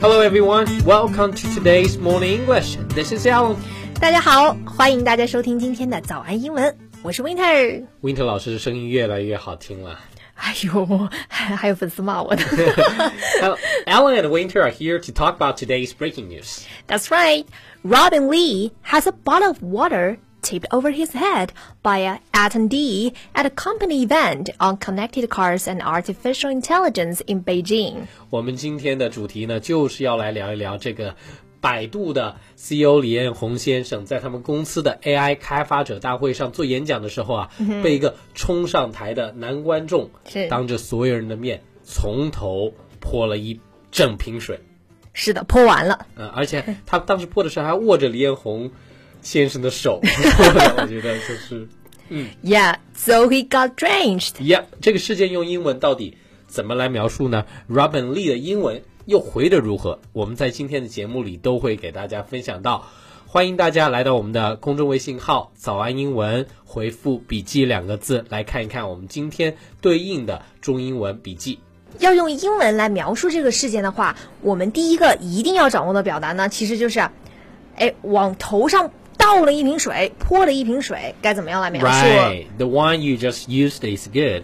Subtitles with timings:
[0.00, 2.76] Hello everyone, welcome to today's morning English.
[2.94, 3.56] This is Alan.
[4.00, 7.84] 大家好，欢迎大家收听今天的早安英文，我是 Winter。
[8.00, 9.98] Winter 老师声音越来越好听了。
[10.34, 12.42] 哎呦，还还有粉丝骂我的。
[13.42, 13.56] Now,
[13.86, 16.64] Alan and Winter are here to talk about today's breaking news.
[16.86, 17.44] That's right.
[17.82, 21.47] Robin Lee has a bottle of water tipped over his head
[21.81, 28.07] by an attendee at a company event on connected cars and artificial intelligence in Beijing.
[28.29, 31.15] 我们今天的主题呢，就是要来聊一聊这个
[31.61, 37.49] 百度的 CEO 李彦宏先生在他们公司的 AI 开发者大会上做演讲的时候啊，
[37.81, 43.59] 被一个冲上台的男观众是当着所有人的面从头泼了一
[43.91, 44.59] 整瓶水。
[45.13, 46.07] 是的，泼完了。
[46.17, 48.71] 嗯，而且他当时泼的时候还握着李彦宏
[49.23, 51.67] 先生的手， 我觉得就是
[52.09, 52.29] 嗯。
[52.43, 54.33] Yeah, so he got drenched.
[54.35, 59.99] Yeah，这个事件用英文到底怎么来描述呢？Robin Lee 的英文又回的如何？
[60.11, 62.87] 我们在今天的节目里都会给大家分享到。
[63.25, 71.57] 欢迎大家来到我们的公众微信号“早安英文”，回复“笔记”两个字来看一看我们今天对应的中英文笔记。
[71.97, 76.99] 要用英文来描述这个事件的话，我们第一个一定要掌握的表达呢，其实就是，
[77.75, 78.91] 哎，往头上
[79.23, 84.43] 倒了一瓶水，泼了一瓶水，该怎么样来描述 Right, the one you just used is good.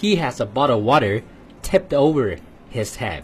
[0.00, 1.22] He has a bottle of water
[1.62, 2.38] tipped over
[2.74, 3.22] his head.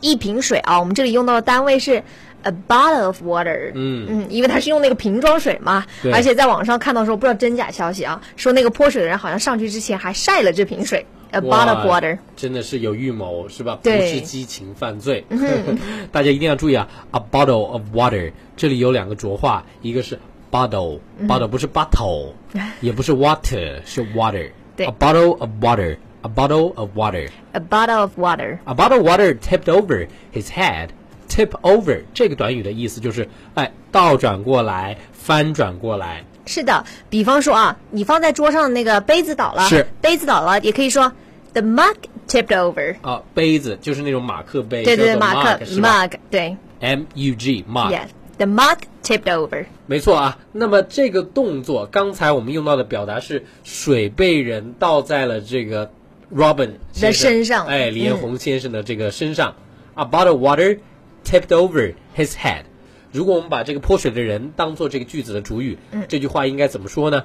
[0.00, 2.02] 一瓶水啊，我们这里用到的单位是
[2.42, 3.72] a bottle of water。
[3.74, 12.18] 嗯嗯，因为它是用那个瓶装水嘛，而且在网上看到说不知道真假消息啊，说那个泼水的人好像上去之前还晒了这瓶水，a bottle of water。
[12.36, 13.78] 真的是有预谋是吧？
[13.82, 15.24] 不是激情犯罪。
[16.10, 20.18] 大家一定要注意啊！A bottle of water，这里有两个浊化，一个是
[20.51, 22.33] bottle，bottle、不是 bottle，
[22.81, 24.49] 也不是 water，是 water。
[24.75, 27.29] 对 A bottle of water，a bottle of water。
[27.53, 28.57] A bottle of water。
[28.65, 30.89] A bottle of water tipped over his head.
[31.29, 36.23] Tip over 这个短语的意思就是，哎，倒转过来，翻转过来。
[36.45, 41.11] 是的，比方说啊，你放在桌上的那个杯子倒了，是杯子倒了，也可以说
[41.53, 41.95] the mug
[42.27, 42.95] tipped over。
[43.01, 46.57] 啊，杯子就是那种马克杯，对对对，叫做马克 mug，是吧 mug，对？
[46.81, 47.91] M U G mug。
[47.91, 48.77] ，yes，the mug
[49.08, 49.64] tipped over。
[49.86, 55.90] 没错啊，那么这个动作，刚才我们用到的表达是水被人倒在了这个
[56.34, 59.56] Robin 的身上哎，李彦宏先生的这个身上。
[59.94, 60.78] A bottle of water
[61.24, 62.64] tipped over his head。
[63.10, 67.24] 如果我们把这个泼水的人当做这个句子的主语，这句话应该怎么说呢？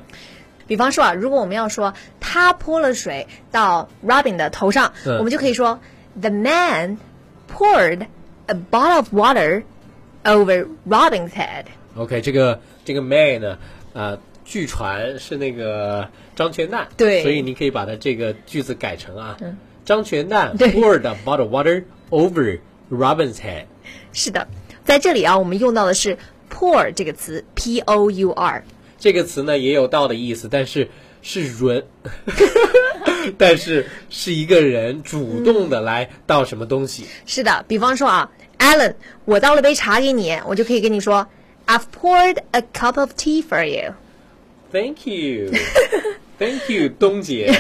[0.65, 5.81] 比方说啊，如果我们要说他泼了水到 Robin 的头上，嗯我们就可以说
[6.19, 6.97] The man
[7.53, 8.07] poured
[8.45, 9.63] a bottle of water
[10.23, 11.65] over Robin's head。
[11.95, 13.57] OK，这个这个 May 呢，
[13.93, 19.37] 呃，据传是那个张全蛋，对所以你可以把它这个句子改成啊，
[19.85, 22.59] 张全蛋 poured a bottle water over
[22.91, 23.65] Robin's head。
[24.11, 24.47] 是的，
[24.83, 26.17] 在这里啊，我们用到的是
[26.51, 28.63] pour 这个词，p o u r。
[28.97, 30.89] 这个词呢也有倒的意思，但是
[31.21, 31.83] 是人，
[33.37, 37.05] 但是是一个人主动的来倒什么东西。
[37.25, 38.31] 是的，比方说啊
[38.62, 38.94] ，Alan，
[39.24, 41.26] 我倒了杯茶给你，我就可以跟你说，
[41.66, 43.94] I've poured a cup of tea for you。
[44.70, 45.50] Thank you,
[46.38, 47.52] Thank you，东姐，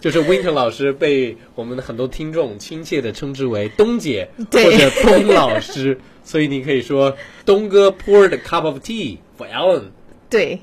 [0.00, 9.90] 就是 Winter 老师被我们的很多听众亲切的称之为东姐或对者东老师，所以你可以说东哥 poured a cup of tea for Alan。
[10.30, 10.60] 对，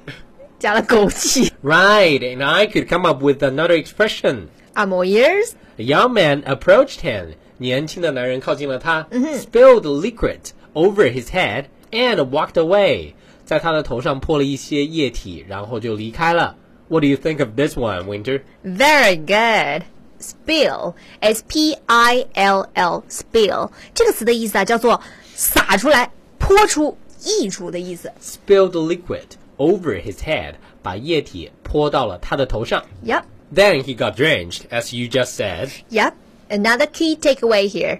[0.57, 1.51] 加了枸杞。
[1.61, 4.47] Right, and I could come up with another expression.
[4.73, 5.53] I'm all ears。
[5.77, 7.35] A young man approached him.
[7.57, 13.13] 年轻的男人靠近了他、spilled liquid over his head and walked away.
[13.45, 16.55] 在他的头上泼了一些液体，然后就离开了。
[16.87, 18.41] What do you think of this one, Winter?
[18.63, 19.85] Very good.
[20.21, 25.01] Spill, s p i l l, spill 这个词的意思啊，叫做
[25.33, 28.11] 洒出来、泼出、溢出的意思。
[28.21, 29.25] Spilled liquid
[29.57, 30.55] over his head.
[30.81, 32.83] 把液体泼到了他的头上。
[33.05, 33.23] Yep,
[33.53, 35.69] Then he got drenched, as you just said.
[35.89, 36.13] yep.
[36.49, 37.99] Another key takeaway here: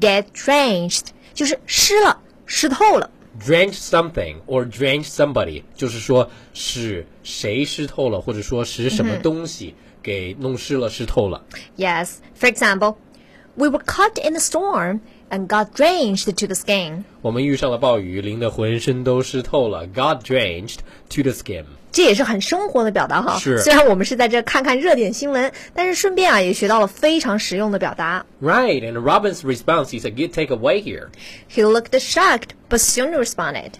[0.00, 3.10] get drenched 就是湿了、湿透了。
[3.38, 11.44] Drench something or drench somebody，就是说使谁湿透了，或者说使什么东西给弄湿了、湿透了。
[11.76, 12.16] Yes.
[12.38, 12.96] For example,
[13.56, 15.00] we were caught in a storm
[15.30, 17.04] and got drenched to the skin.
[17.20, 20.78] 我们遇上了暴雨，淋得浑身都湿透了，got drenched
[21.10, 21.64] to the skin。
[21.90, 23.38] 这也是很生活的表达哈。
[23.38, 28.24] 是虽然我们是在这看看热点新闻，但是顺便啊也学到了非常实用的表达。
[28.40, 31.08] Right, and Robin's response is a good takeaway here.
[31.50, 33.72] He looked shocked, but soon responded.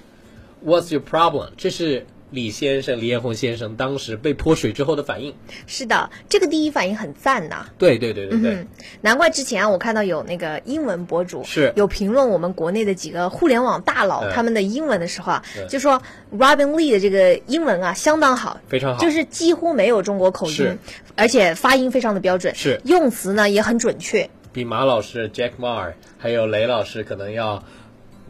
[0.64, 1.50] What's your problem?
[1.56, 5.35] 这是 李先生、李彦宏先生当时被泼水之后的反应。
[5.67, 7.67] 是的，这个第一反应很赞呐。
[7.77, 8.67] 对对对对对，嗯，
[9.01, 11.71] 难怪之前啊，我看到有那个英文博主是。
[11.75, 14.31] 有评论我们国内的几个互联网大佬、嗯。
[14.33, 15.67] 他们的英文的时候啊，嗯。
[15.67, 16.01] 就说
[16.35, 18.99] Robin Lee 的这个英文啊相当好，非常好。
[18.99, 20.79] 就是几乎没有中国口音，
[21.15, 22.81] 而且发音非常的标准，是。
[22.85, 24.27] 用词呢也很准确。
[24.51, 27.63] 比马老师 Jack Ma 还有雷老师可能要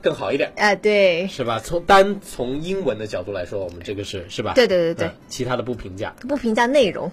[0.04, 0.52] 更好一点。
[0.58, 1.60] 哎、对，是吧？
[1.60, 4.54] 从单从英文的角度来说，我们这个是是吧？
[4.54, 6.14] 对对对对嗯其他的不评价。
[6.28, 7.10] 不评价内容。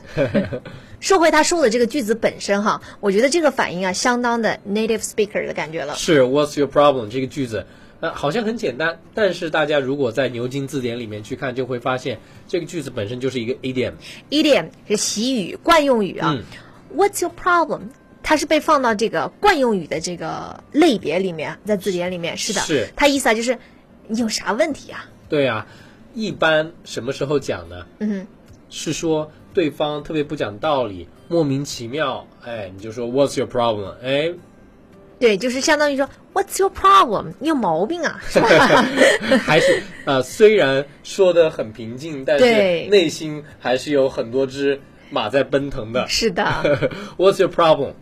[1.00, 5.94] 说回他说的这个句子本身哈，我觉得这个反应啊，相当的 native speaker 的感觉了。
[5.94, 7.64] 是 What's your problem 这个句子，
[8.00, 13.92] 呃，好像很简单，但是大家如果在牛津字典里面去看，就会发现这个句子本身就是一个 idiom。
[14.30, 16.34] idiom 是习语、惯用语啊。
[16.36, 16.42] 嗯
[16.94, 17.82] What's your problem？
[18.30, 22.60] 它是被放到这个惯用语的这个类别里面，在字典里面是的。
[22.60, 23.58] 是它意思啊，就是
[24.06, 25.04] 你有啥问题啊？
[25.28, 25.66] 对啊，
[26.14, 27.84] 一般什么时候讲呢？
[27.98, 28.26] 嗯哼，
[28.70, 33.94] 是说对方特别不讲道理，莫名其妙，哎，你就说 What's your problem？
[34.00, 34.32] 哎，
[35.18, 37.32] 对，就是相当于说 What's your problem？
[37.40, 38.48] 你有毛病啊，是吧？
[39.44, 44.80] 还是呃，虽然说的很平静，但是内心还是有很多只
[45.10, 46.06] 马在奔腾的。
[46.06, 46.44] 是的。
[47.18, 47.94] What's your problem？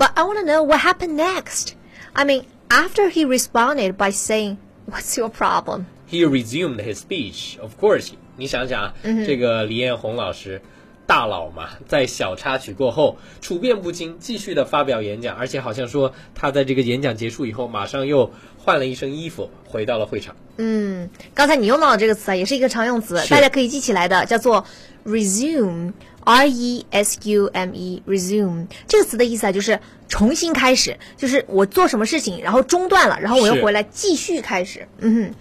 [0.00, 1.74] But I want to know what happened next.
[2.12, 4.56] I mean, after he responded by saying,
[4.90, 7.58] "What's your problem?" He resumed his speech.
[7.60, 8.94] Of course，你想想啊，
[9.26, 10.60] 这个李彦宏老师，
[11.06, 20.36] 大佬嘛，在小插曲过后，处变不惊，继续的发表演讲，而且好像说他在这个演讲结束以后，马上又换了一身衣服，回到了会场。
[20.58, 24.64] 嗯，刚才你用到的这个词啊，也是一个常用词，是大家可以记起来的，叫做
[25.04, 25.92] resume。
[26.24, 34.88] R E S U M E resume 这个词的意思啊，就是重新开始，就是我做什么事情，然后中断了，然后我又是回来继续开始。
[34.98, 35.32] 嗯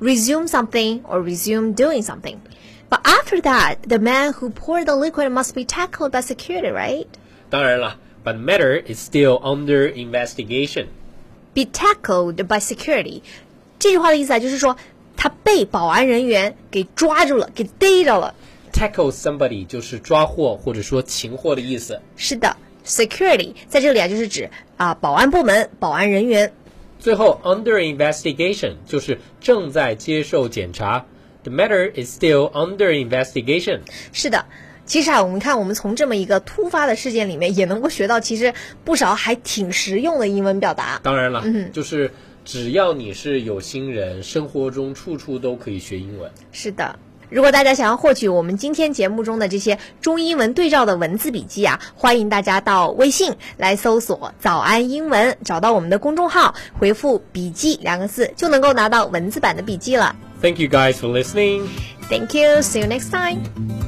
[0.00, 2.36] 哼，resume something or resume doing something.
[2.88, 7.06] But after that, the man who poured the liquid must be tackled by security, right?
[7.50, 10.86] 当然了，But matter is still under investigation.
[11.54, 13.22] be tackled by security。
[13.78, 14.76] 这句话的意思啊，就是说
[15.16, 18.34] 他被保安人员给抓住了，给逮着了。
[18.71, 22.01] Tackle somebody 就是抓获或者说擒获的意思。
[22.15, 26.51] 是的，security 在这里啊，就是指啊保安部门、保安人员。
[26.99, 31.05] 最后，under investigation 就是正在接受检查。
[31.43, 33.81] The matter is still under investigation.
[34.11, 34.45] 是的。
[34.85, 38.53] 其实啊，我们看，我们从这么一个突发的事件里面，也能够学到其实
[38.83, 40.99] 不少还挺实用的英文表达。
[41.01, 42.11] 当然了，就是
[42.43, 46.29] 只要你是有心人，生活中处处都可以学英文。
[46.51, 46.97] 是的。
[47.31, 60.13] 如果大家想要获取我们今天节目中的这些中英文对照的文字笔记啊，欢迎大家到微信来搜索“早安英文”，找到我们的公众号，回复“笔记”两个字，就能够拿到文字版的笔记了。
[60.41, 61.67] Thank you guys for listening.
[62.09, 62.61] Thank you.
[62.61, 63.80] See you next time.